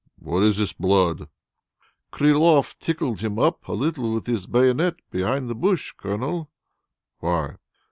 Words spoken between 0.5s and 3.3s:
this blood?" "Kyriloff tickled